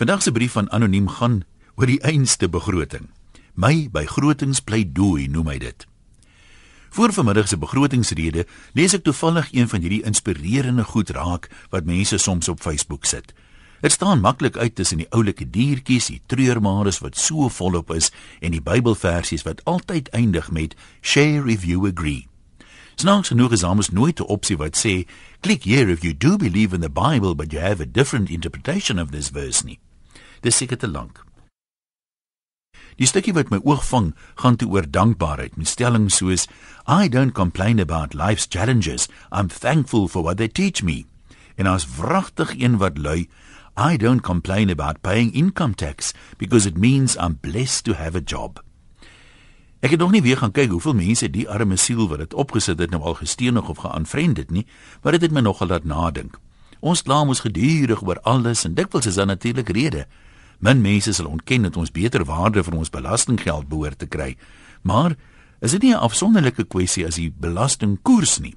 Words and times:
Vandag 0.00 0.22
se 0.22 0.32
brief 0.32 0.52
van 0.52 0.70
anoniem 0.70 1.08
gaan 1.08 1.42
oor 1.74 1.86
die 1.86 2.00
einste 2.00 2.48
begroting. 2.48 3.10
My 3.52 3.88
begrotingspleidooi 3.92 5.26
noem 5.28 5.50
hy 5.52 5.56
dit. 5.60 5.84
Voor 6.96 7.12
vanmiddag 7.12 7.50
se 7.50 7.58
begrotingsrede 7.60 8.46
lees 8.72 8.94
ek 8.96 9.04
toevallig 9.04 9.50
een 9.52 9.68
van 9.68 9.84
hierdie 9.84 10.00
inspirerende 10.08 10.86
goed 10.88 11.12
raak 11.12 11.50
wat 11.68 11.84
mense 11.84 12.16
soms 12.16 12.48
op 12.48 12.62
Facebook 12.64 13.04
sit. 13.04 13.34
Dit 13.84 13.92
staan 13.92 14.24
maklik 14.24 14.56
uit 14.56 14.74
tussen 14.74 15.02
die 15.04 15.08
oulike 15.12 15.50
diertjies, 15.50 16.08
die 16.08 16.22
treurmares 16.32 17.02
wat 17.04 17.20
so 17.20 17.52
volop 17.52 17.92
is 17.92 18.08
en 18.40 18.56
die 18.56 18.64
Bybelversies 18.64 19.44
wat 19.44 19.60
altyd 19.68 20.08
eindig 20.16 20.48
met 20.48 20.78
share 21.04 21.44
if 21.52 21.68
you 21.68 21.84
agree. 21.84 22.24
Snaaks 22.96 23.34
genoeg 23.34 23.52
is 23.52 23.68
almoes 23.68 23.92
nooit 23.92 24.20
'n 24.20 24.32
opsie 24.32 24.56
wat 24.56 24.80
sê 24.80 25.04
click 25.44 25.68
here 25.68 25.92
if 25.92 26.00
you 26.00 26.16
do 26.16 26.36
believe 26.38 26.74
in 26.74 26.80
the 26.80 26.88
Bible 26.88 27.34
but 27.34 27.52
you 27.52 27.60
have 27.60 27.82
a 27.82 27.92
different 27.92 28.30
interpretation 28.30 28.98
of 28.98 29.10
this 29.10 29.28
verse 29.28 29.64
nie. 29.64 29.78
Dis 30.40 30.56
seker 30.56 30.78
te 30.78 30.88
lank. 30.88 31.24
Die 33.00 33.08
stukkie 33.08 33.32
wat 33.32 33.48
my 33.52 33.60
oog 33.64 33.84
vang, 33.88 34.10
gaan 34.40 34.56
te 34.60 34.66
oor 34.68 34.84
dankbaarheid. 34.84 35.56
Met 35.56 35.68
stellings 35.68 36.18
soos 36.20 36.46
I 36.88 37.08
don't 37.08 37.32
complain 37.32 37.80
about 37.80 38.14
life's 38.14 38.46
challenges. 38.48 39.08
I'm 39.32 39.48
thankful 39.48 40.08
for 40.08 40.22
what 40.22 40.36
they 40.36 40.48
teach 40.48 40.82
me. 40.82 41.06
En 41.56 41.66
as 41.66 41.86
wragtig 41.96 42.54
een 42.58 42.76
wat 42.76 42.98
lui, 42.98 43.28
I 43.76 43.96
don't 43.96 44.20
complain 44.20 44.70
about 44.70 45.00
paying 45.00 45.32
income 45.32 45.74
tax 45.74 46.12
because 46.36 46.66
it 46.66 46.76
means 46.76 47.16
I'm 47.16 47.38
blessed 47.40 47.84
to 47.84 47.94
have 47.94 48.16
a 48.16 48.24
job. 48.24 48.60
Ek 49.80 49.90
het 49.90 50.00
nog 50.00 50.10
nie 50.12 50.22
weer 50.22 50.36
gaan 50.36 50.52
kyk 50.52 50.68
hoeveel 50.74 50.94
mense 50.94 51.30
die 51.32 51.48
arme 51.48 51.76
siel 51.80 52.04
wat 52.08 52.20
dit 52.20 52.34
opgesit 52.36 52.78
het 52.78 52.90
nou 52.92 53.00
al 53.00 53.16
gesteenig 53.16 53.68
of 53.68 53.80
geaanvriend 53.80 54.36
het 54.36 54.50
nie, 54.50 54.66
maar 55.00 55.16
dit 55.16 55.24
het 55.24 55.32
my 55.32 55.40
nogal 55.40 55.72
laat 55.72 55.88
nadink. 55.88 56.36
Ons 56.80 57.00
kla 57.02 57.22
mos 57.24 57.40
gedurig 57.40 58.02
oor 58.04 58.20
alles 58.28 58.66
en 58.68 58.76
dikwels 58.76 59.08
is 59.08 59.16
daar 59.16 59.28
natuurlik 59.28 59.68
redes. 59.68 60.04
Min 60.60 60.80
mense 60.84 61.12
sal 61.16 61.26
ontken 61.26 61.62
dat 61.62 61.76
ons 61.80 61.92
beter 61.92 62.24
waarde 62.28 62.62
vir 62.64 62.76
ons 62.76 62.92
belastinggeld 62.92 63.68
behoort 63.68 63.98
te 63.98 64.06
kry. 64.06 64.36
Maar 64.82 65.16
is 65.60 65.70
dit 65.70 65.82
nie 65.82 65.94
'n 65.94 66.04
afsonderlike 66.04 66.64
kwessie 66.64 67.06
as 67.06 67.14
die 67.14 67.32
belastingkoers 67.32 68.38
nie? 68.40 68.54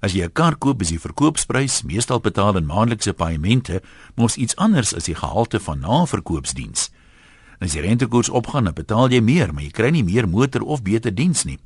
As 0.00 0.12
jy 0.12 0.24
'n 0.24 0.32
kar 0.32 0.56
koop, 0.56 0.80
is 0.82 0.88
die 0.88 0.98
verkoopsprys 0.98 1.82
meestal 1.82 2.20
betaal 2.20 2.56
in 2.56 2.66
maandelikse 2.66 3.12
paemente, 3.12 3.82
mos 4.16 4.36
iets 4.36 4.56
anders 4.56 4.94
as 4.94 5.04
die 5.04 5.14
gehalte 5.14 5.60
van 5.60 5.80
naverkoopsdiens. 5.80 6.90
As 7.60 7.72
die 7.72 7.80
rentekoers 7.80 8.28
opgaan, 8.28 8.64
dan 8.64 8.74
betaal 8.74 9.10
jy 9.10 9.20
meer, 9.20 9.52
maar 9.52 9.62
jy 9.62 9.70
kry 9.70 9.90
nie 9.90 10.04
meer 10.04 10.28
motor 10.28 10.62
of 10.62 10.82
beter 10.82 11.14
diens 11.14 11.44
nie. 11.44 11.58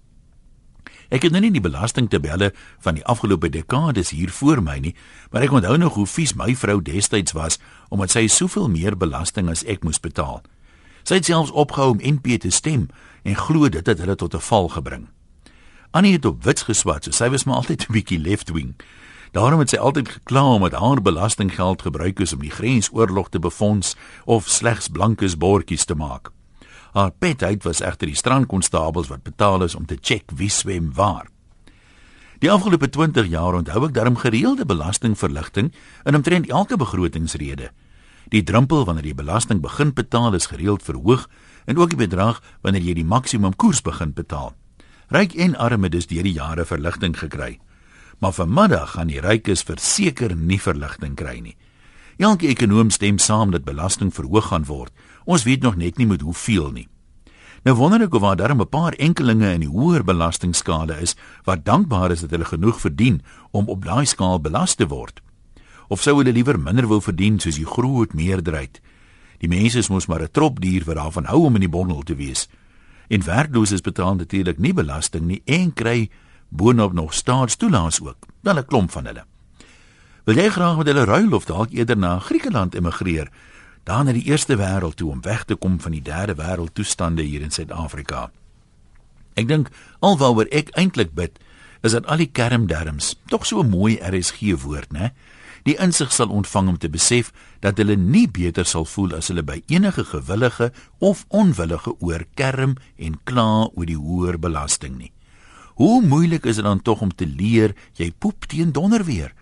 Ek 1.12 1.26
het 1.26 1.34
nou 1.34 1.42
nie 1.44 1.52
die 1.52 1.60
belastingtabelle 1.60 2.54
van 2.80 2.96
die 2.96 3.04
afgelope 3.04 3.50
dekades 3.52 4.14
hier 4.16 4.30
voor 4.32 4.62
my 4.64 4.78
nie, 4.80 4.94
maar 5.30 5.44
ek 5.44 5.52
onthou 5.52 5.76
nog 5.76 5.98
hoe 6.00 6.06
vies 6.08 6.32
my 6.40 6.54
vrou 6.56 6.78
destyds 6.80 7.36
was 7.36 7.58
omdat 7.92 8.14
sy 8.14 8.22
soveel 8.32 8.70
meer 8.72 8.96
belasting 8.96 9.50
as 9.52 9.64
ek 9.68 9.84
moes 9.84 10.00
betaal. 10.00 10.40
Sy 11.04 11.20
het 11.20 11.28
selfs 11.28 11.52
opgehou 11.52 11.98
om 11.98 12.00
NP 12.00 12.38
te 12.40 12.50
stem 12.50 12.88
en 13.28 13.36
glo 13.36 13.68
dit 13.68 13.86
het 13.86 14.00
hulle 14.00 14.16
tot 14.16 14.34
'n 14.34 14.40
val 14.40 14.68
gebring. 14.68 15.08
Annie 15.92 16.12
het 16.12 16.24
op 16.24 16.44
wits 16.44 16.62
geswat, 16.62 17.04
so 17.04 17.10
sy 17.10 17.28
was 17.28 17.44
maar 17.44 17.56
altyd 17.56 17.88
'n 17.88 17.92
bietjie 17.92 18.18
left 18.18 18.48
wing. 18.50 18.74
Daarom 19.32 19.58
het 19.58 19.68
sy 19.68 19.76
altyd 19.76 20.08
gekla 20.08 20.54
omdat 20.54 20.72
haar 20.72 21.02
belastinggeld 21.02 21.82
gebruik 21.82 22.20
is 22.20 22.32
om 22.32 22.40
die 22.40 22.50
grensoorlog 22.50 23.28
te 23.28 23.38
befonds 23.38 23.96
of 24.24 24.48
slegs 24.48 24.88
blankes 24.88 25.36
bordjies 25.36 25.84
te 25.84 25.94
maak. 25.94 26.32
Haar 26.92 27.10
petheid 27.10 27.62
was 27.64 27.80
egter 27.80 28.10
die 28.10 28.16
strandkonstabels 28.16 29.08
wat 29.08 29.24
betaal 29.24 29.62
is 29.64 29.74
om 29.74 29.86
te 29.88 29.96
check 30.00 30.32
wie 30.36 30.50
swem 30.52 30.90
waar. 30.92 31.28
Die 32.42 32.50
afgelope 32.50 32.88
20 32.90 33.30
jaar 33.32 33.54
onthou 33.54 33.86
ek 33.86 33.94
darm 33.96 34.18
gereelde 34.18 34.66
belastingverligting 34.68 35.70
in 36.04 36.18
omtrent 36.18 36.50
elke 36.50 36.76
begrotingsrede. 36.76 37.70
Die 38.28 38.42
drempel 38.44 38.84
wanneer 38.84 39.08
jy 39.08 39.14
belasting 39.14 39.62
begin 39.62 39.92
betaal 39.96 40.34
is 40.36 40.50
gereeld 40.52 40.82
verhoog 40.82 41.28
en 41.64 41.78
ook 41.78 41.94
die 41.94 42.02
bedrag 42.04 42.42
wanneer 42.60 42.84
jy 42.84 42.98
die 43.00 43.08
maksimum 43.08 43.56
koers 43.56 43.80
begin 43.80 44.12
betaal. 44.12 44.52
Ryk 45.12 45.36
en 45.38 45.56
arme 45.56 45.88
het 45.88 45.96
dus 45.96 46.08
deur 46.10 46.26
die 46.28 46.36
jare 46.36 46.64
verligting 46.64 47.16
gekry. 47.18 47.58
Maar 48.20 48.32
vanmiddag 48.32 48.96
gaan 48.96 49.08
die 49.08 49.20
rykes 49.20 49.64
verseker 49.64 50.36
nie 50.36 50.60
verligting 50.60 51.16
kry 51.16 51.38
nie. 51.40 51.56
Elke 52.18 52.46
ekonom 52.46 52.90
stem 52.90 53.18
saam 53.18 53.50
dat 53.50 53.64
belasting 53.64 54.14
verhoog 54.14 54.46
gaan 54.46 54.64
word. 54.64 54.92
Ons 55.24 55.44
weet 55.44 55.62
nog 55.62 55.76
net 55.76 55.96
nie 55.96 56.06
met 56.06 56.20
hoeveel 56.20 56.70
nie. 56.70 56.88
Nou 57.62 57.76
wonder 57.78 58.02
ek 58.02 58.14
of 58.14 58.22
daar 58.22 58.36
darem 58.36 58.60
'n 58.60 58.68
paar 58.68 58.92
enkelinge 58.98 59.52
in 59.52 59.60
die 59.60 59.68
hoër 59.68 60.04
belastingskale 60.04 61.00
is 61.00 61.14
wat 61.44 61.64
dankbaar 61.64 62.10
is 62.10 62.20
dat 62.20 62.30
hulle 62.30 62.44
genoeg 62.44 62.80
verdien 62.80 63.22
om 63.50 63.68
op 63.68 63.84
daai 63.84 64.06
skaal 64.06 64.40
belas 64.40 64.74
te 64.74 64.86
word. 64.86 65.22
Of 65.88 66.02
sou 66.02 66.16
hulle 66.18 66.32
liewer 66.32 66.58
minder 66.60 66.88
wil 66.88 67.00
verdien 67.00 67.38
soos 67.40 67.56
die 67.56 67.66
groot 67.66 68.14
meerderheid? 68.14 68.80
Die 69.38 69.48
mense 69.48 69.78
is 69.78 69.88
mos 69.88 70.06
maar 70.06 70.22
'n 70.22 70.30
trop 70.32 70.60
dier 70.60 70.84
wat 70.84 70.96
daarvan 70.96 71.24
hou 71.24 71.44
om 71.44 71.54
in 71.54 71.60
die 71.60 71.68
bondel 71.68 72.02
te 72.02 72.14
wees. 72.14 72.48
En 73.08 73.24
werklooses 73.24 73.80
betaal 73.80 74.14
natuurlik 74.14 74.58
nie 74.58 74.72
belasting 74.72 75.26
nie 75.26 75.42
en 75.44 75.72
kry 75.72 76.10
boonop 76.48 76.92
nog 76.92 77.14
staatstoelaas 77.14 78.00
ook. 78.00 78.26
Wel 78.42 78.58
'n 78.58 78.66
klomp 78.66 78.90
van 78.90 79.06
hulle. 79.06 79.31
Wil 80.24 80.36
jy 80.36 80.48
graag 80.48 80.76
met 80.76 80.86
hulle 80.86 81.04
ruil 81.04 81.32
of 81.34 81.44
dalk 81.44 81.70
eerder 81.70 81.98
na 81.98 82.18
Griekeland 82.18 82.74
emigreer? 82.74 83.30
daar 83.82 84.04
na 84.04 84.12
die 84.14 84.24
eerste 84.30 84.56
wêreld 84.56 84.96
toe 84.96 85.10
om 85.10 85.22
weg 85.22 85.44
te 85.44 85.54
kom 85.54 85.80
van 85.80 85.94
die 85.96 86.02
derde 86.02 86.36
wêreld 86.38 86.74
toestande 86.74 87.22
hier 87.22 87.42
in 87.42 87.50
Suid-Afrika. 87.50 88.30
Ek 89.34 89.48
dink 89.48 89.72
alwaaroor 90.00 90.50
ek 90.54 90.70
eintlik 90.78 91.14
bid 91.18 91.40
is 91.82 91.96
dat 91.96 92.06
al 92.06 92.22
die 92.22 92.30
kermderms 92.30 93.16
tog 93.32 93.46
so 93.46 93.62
'n 93.62 93.70
mooi 93.70 93.98
RSG 93.98 94.54
woord, 94.62 94.92
né? 94.92 95.10
Die 95.64 95.78
insig 95.78 96.12
sal 96.12 96.28
ontvang 96.28 96.68
om 96.68 96.78
te 96.78 96.88
besef 96.88 97.32
dat 97.60 97.78
hulle 97.78 97.96
nie 97.96 98.28
beter 98.28 98.64
sal 98.64 98.84
voel 98.84 99.14
as 99.14 99.28
hulle 99.28 99.42
by 99.42 99.62
enige 99.66 100.04
gewillige 100.04 100.72
of 100.98 101.24
onwillige 101.28 101.94
oor 102.00 102.24
kerm 102.34 102.76
en 102.96 103.20
kla 103.24 103.70
oor 103.74 103.86
die 103.86 103.96
hoër 103.96 104.38
belasting 104.38 104.98
nie. 104.98 105.12
Hoe 105.74 106.02
moeilik 106.02 106.44
is 106.46 106.56
dit 106.56 106.64
dan 106.64 106.82
tog 106.82 107.00
om 107.00 107.14
te 107.14 107.26
leer 107.26 107.74
jy 107.94 108.12
poep 108.18 108.44
teen 108.46 108.72
donder 108.72 109.04
weer? 109.04 109.34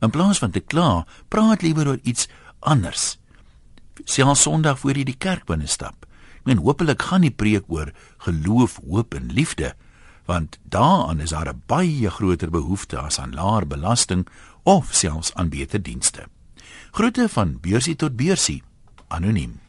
In 0.00 0.10
plaas 0.10 0.38
van 0.38 0.50
te 0.50 0.60
kla, 0.60 1.06
praat 1.28 1.62
liewer 1.62 1.88
oor 1.88 1.98
iets 2.02 2.28
anders 2.60 3.18
selfs 4.04 4.42
Sondag 4.42 4.78
voor 4.78 4.98
jy 4.98 5.04
die 5.08 5.18
kerk 5.18 5.46
binne 5.48 5.68
stap. 5.70 6.06
Ek 6.40 6.48
meen 6.48 6.62
hopelik 6.62 7.02
gaan 7.10 7.26
die 7.26 7.34
preek 7.34 7.68
oor 7.72 7.92
geloof, 8.24 8.78
hoop 8.86 9.14
en 9.14 9.32
liefde, 9.34 9.74
want 10.28 10.58
daaraan 10.62 11.20
is 11.20 11.30
daar 11.30 11.48
'n 11.48 11.62
baie 11.66 12.10
groter 12.10 12.50
behoefte 12.50 12.98
as 12.98 13.18
aan 13.18 13.34
laer 13.34 13.66
belasting 13.66 14.28
of 14.62 14.94
selfs 14.94 15.34
aan 15.34 15.48
beter 15.48 15.82
dienste. 15.82 16.28
Groete 16.92 17.28
van 17.28 17.58
beursie 17.60 17.96
tot 17.96 18.16
beursie, 18.16 18.62
anoniem. 19.08 19.60